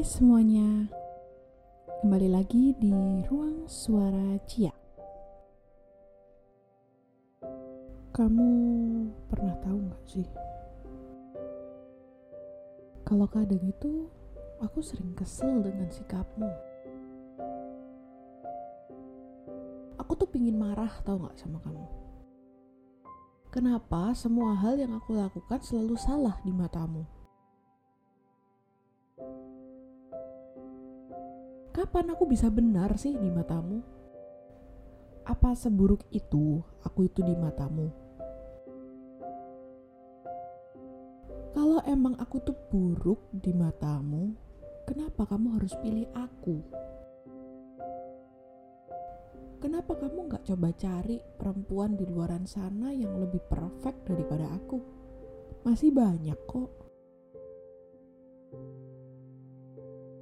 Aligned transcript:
Hai 0.00 0.08
semuanya, 0.08 0.88
kembali 2.00 2.32
lagi 2.32 2.72
di 2.80 3.20
ruang 3.28 3.68
suara 3.68 4.40
Cia. 4.48 4.72
Kamu 8.08 8.48
pernah 9.28 9.52
tahu 9.60 9.76
nggak 9.76 10.04
sih? 10.08 10.24
Kalau 13.04 13.28
kadang 13.28 13.60
itu 13.60 14.08
aku 14.64 14.80
sering 14.80 15.12
kesel 15.12 15.60
dengan 15.60 15.92
sikapmu. 15.92 16.48
Aku 20.00 20.16
tuh 20.16 20.32
pingin 20.32 20.56
marah 20.56 20.96
tahu 21.04 21.28
nggak 21.28 21.36
sama 21.36 21.60
kamu. 21.60 21.84
Kenapa 23.52 24.16
semua 24.16 24.56
hal 24.56 24.80
yang 24.80 24.96
aku 24.96 25.12
lakukan 25.12 25.60
selalu 25.60 25.92
salah 26.00 26.40
di 26.40 26.56
matamu? 26.56 27.19
Kapan 31.80 32.12
aku 32.12 32.28
bisa 32.28 32.52
benar 32.52 32.92
sih 33.00 33.16
di 33.16 33.32
matamu? 33.32 33.80
Apa 35.24 35.56
seburuk 35.56 36.04
itu 36.12 36.60
aku 36.84 37.08
itu 37.08 37.24
di 37.24 37.32
matamu? 37.32 37.88
Kalau 41.56 41.80
emang 41.88 42.20
aku 42.20 42.36
tuh 42.44 42.52
buruk 42.68 43.32
di 43.32 43.56
matamu, 43.56 44.36
kenapa 44.84 45.24
kamu 45.24 45.56
harus 45.56 45.72
pilih 45.80 46.04
aku? 46.12 46.60
Kenapa 49.64 49.96
kamu 50.04 50.28
nggak 50.28 50.52
coba 50.52 50.76
cari 50.76 51.16
perempuan 51.40 51.96
di 51.96 52.04
luaran 52.04 52.44
sana 52.44 52.92
yang 52.92 53.16
lebih 53.16 53.40
perfect 53.48 54.04
daripada 54.04 54.52
aku? 54.52 54.84
Masih 55.64 55.88
banyak 55.96 56.36
kok. 56.44 56.72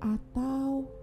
Atau 0.00 1.01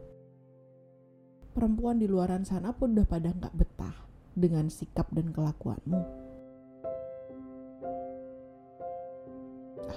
perempuan 1.51 1.97
di 1.97 2.05
luaran 2.05 2.45
sana 2.45 2.71
pun 2.71 2.93
udah 2.93 3.07
pada 3.07 3.33
nggak 3.33 3.55
betah 3.55 3.95
dengan 4.33 4.69
sikap 4.69 5.09
dan 5.13 5.33
kelakuanmu. 5.33 6.01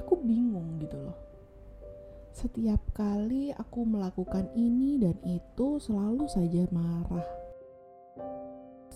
Aku 0.03 0.15
bingung 0.25 0.81
gitu 0.81 0.97
loh. 0.97 1.19
Setiap 2.33 2.81
kali 2.97 3.53
aku 3.53 3.85
melakukan 3.85 4.49
ini 4.57 4.97
dan 4.97 5.21
itu 5.29 5.77
selalu 5.77 6.25
saja 6.27 6.65
marah 6.73 7.43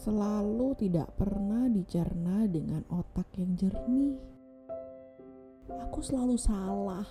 selalu 0.06 0.78
tidak 0.78 1.10
pernah 1.18 1.66
dicerna 1.66 2.46
dengan 2.46 2.86
otak 2.94 3.26
yang 3.42 3.58
jernih. 3.58 4.14
Aku 5.90 5.98
selalu 5.98 6.38
salah. 6.38 7.02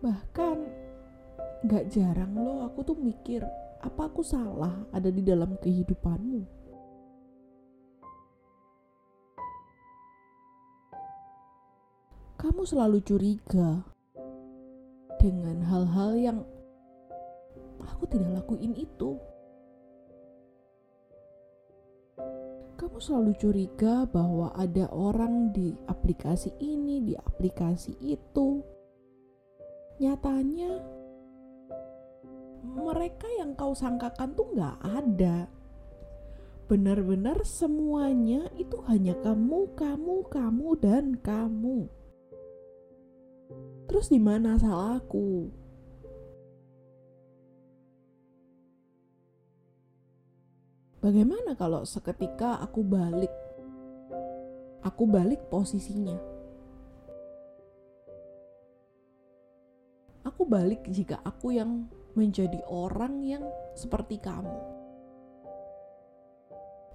Bahkan 0.00 0.56
gak 1.62 1.94
jarang 1.94 2.34
loh 2.34 2.66
aku 2.66 2.82
tuh 2.82 2.98
mikir 2.98 3.46
apa 3.82 4.06
aku 4.06 4.22
salah 4.22 4.86
ada 4.94 5.10
di 5.10 5.22
dalam 5.22 5.58
kehidupanmu. 5.58 6.62
Kamu 12.38 12.62
selalu 12.66 12.98
curiga 13.06 13.86
dengan 15.22 15.62
hal-hal 15.62 16.12
yang 16.18 16.38
aku 17.82 18.06
tidak 18.10 18.42
lakuin 18.42 18.74
itu. 18.74 19.18
Kamu 22.74 22.98
selalu 22.98 23.38
curiga 23.38 24.10
bahwa 24.10 24.50
ada 24.58 24.90
orang 24.90 25.54
di 25.54 25.70
aplikasi 25.86 26.50
ini, 26.58 26.98
di 27.02 27.14
aplikasi 27.14 27.94
itu. 28.02 28.58
Nyatanya, 30.02 31.01
mereka 32.72 33.28
yang 33.36 33.52
kau 33.52 33.76
sangkakan 33.76 34.32
tuh 34.32 34.48
gak 34.56 34.76
ada. 34.80 35.48
Benar-benar 36.72 37.44
semuanya 37.44 38.48
itu 38.56 38.80
hanya 38.88 39.12
kamu, 39.20 39.76
kamu, 39.76 40.24
kamu, 40.32 40.68
dan 40.80 41.04
kamu. 41.20 41.84
Terus 43.92 44.08
di 44.08 44.16
mana 44.16 44.56
salahku? 44.56 45.52
Bagaimana 51.02 51.58
kalau 51.58 51.82
seketika 51.82 52.62
aku 52.62 52.80
balik? 52.86 53.34
Aku 54.86 55.04
balik 55.04 55.44
posisinya. 55.50 56.14
Aku 60.22 60.46
balik 60.46 60.86
jika 60.88 61.18
aku 61.26 61.52
yang 61.52 61.90
menjadi 62.12 62.60
orang 62.68 63.24
yang 63.24 63.44
seperti 63.72 64.20
kamu. 64.20 64.58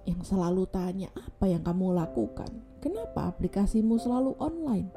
Yang 0.06 0.32
selalu 0.32 0.64
tanya 0.72 1.12
apa 1.12 1.50
yang 1.50 1.60
kamu 1.60 1.92
lakukan? 1.92 2.48
Kenapa 2.80 3.28
aplikasimu 3.28 4.00
selalu 4.00 4.38
online? 4.40 4.88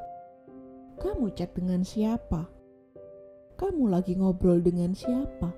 Kamu 1.02 1.34
chat 1.34 1.52
dengan 1.52 1.82
siapa? 1.82 2.48
Kamu 3.58 3.90
lagi 3.92 4.16
ngobrol 4.16 4.62
dengan 4.64 4.94
siapa? 4.96 5.52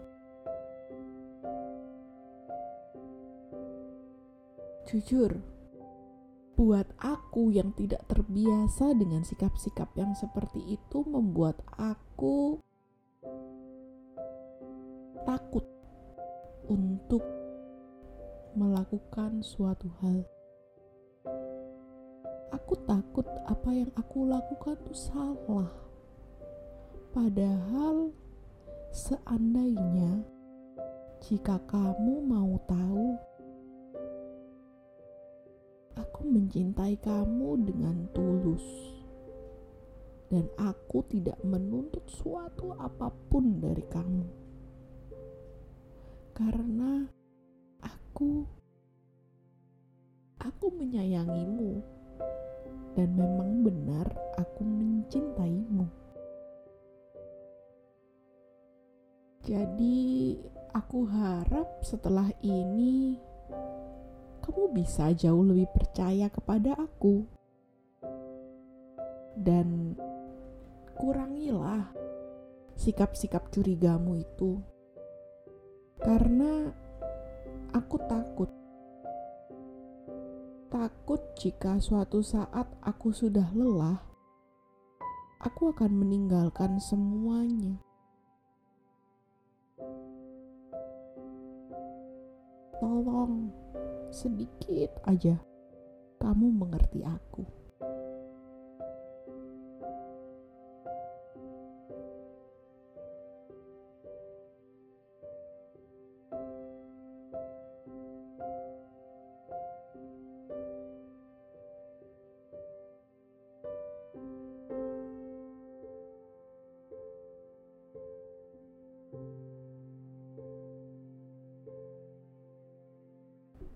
Jujur, 4.84 5.40
buat 6.54 6.86
aku 7.02 7.50
yang 7.50 7.74
tidak 7.74 8.06
terbiasa 8.06 8.94
dengan 8.94 9.26
sikap-sikap 9.26 9.90
yang 9.98 10.14
seperti 10.14 10.78
itu 10.78 11.02
membuat 11.02 11.58
aku 11.74 12.62
untuk 16.70 17.24
melakukan 18.54 19.42
suatu 19.42 19.90
hal. 20.00 20.22
Aku 22.54 22.78
takut 22.86 23.26
apa 23.50 23.70
yang 23.74 23.90
aku 23.98 24.30
lakukan 24.30 24.78
itu 24.86 24.94
salah. 25.10 25.70
Padahal 27.10 28.14
seandainya 28.94 30.22
jika 31.22 31.58
kamu 31.66 32.22
mau 32.26 32.54
tahu 32.68 33.16
Aku 35.94 36.26
mencintai 36.26 36.98
kamu 36.98 37.70
dengan 37.70 38.10
tulus, 38.10 38.66
dan 40.26 40.50
aku 40.58 41.06
tidak 41.06 41.38
menuntut 41.46 42.02
suatu 42.10 42.74
apa 42.74 43.14
pun 43.30 43.62
dari 43.62 43.82
kamu, 43.86 44.26
karena 46.34 47.06
aku 47.78 48.42
aku 50.42 50.66
menyayangimu, 50.74 51.78
dan 52.98 53.14
memang 53.14 53.62
benar 53.62 54.06
aku 54.34 54.66
mencintaimu. 54.66 55.86
Jadi, 59.44 60.40
aku 60.74 61.04
harap 61.06 61.84
setelah 61.84 62.32
ini 62.42 63.20
kamu 64.42 64.72
bisa 64.74 65.12
jauh 65.14 65.44
lebih 65.44 65.68
percaya 65.70 66.28
kepada 66.28 66.76
aku. 66.76 67.24
Dan 69.36 69.96
kurangilah 70.96 71.92
sikap-sikap 72.74 73.52
curigamu 73.52 74.20
itu. 74.20 74.73
Karena 76.02 76.70
aku 77.70 77.96
takut. 78.10 78.50
Takut 80.70 81.22
jika 81.38 81.78
suatu 81.78 82.18
saat 82.18 82.66
aku 82.82 83.14
sudah 83.14 83.46
lelah, 83.54 84.02
aku 85.38 85.70
akan 85.70 85.92
meninggalkan 85.94 86.82
semuanya. 86.82 87.78
Tolong 92.82 93.54
sedikit 94.10 94.98
aja 95.06 95.38
kamu 96.18 96.46
mengerti 96.58 97.06
aku. 97.06 97.63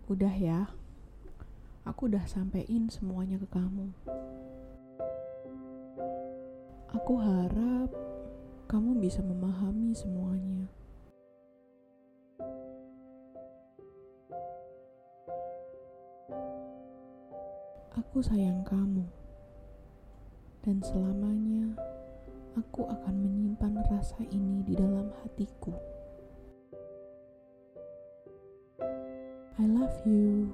Udah 0.08 0.32
ya, 0.32 0.72
aku 1.84 2.08
udah 2.08 2.24
sampein 2.24 2.88
semuanya 2.88 3.36
ke 3.36 3.44
kamu. 3.52 3.92
Aku 6.96 7.20
harap 7.20 7.92
kamu 8.72 9.04
bisa 9.04 9.20
memahami 9.20 9.92
semuanya. 9.92 10.64
Aku 17.92 18.24
sayang 18.24 18.64
kamu, 18.64 19.04
dan 20.64 20.80
selamanya 20.80 21.76
aku 22.56 22.88
akan 22.88 23.12
menyimpan 23.12 23.84
rasa 23.92 24.24
ini 24.32 24.64
di 24.64 24.72
dalam 24.72 25.12
hatiku. 25.20 25.87
You 30.04 30.52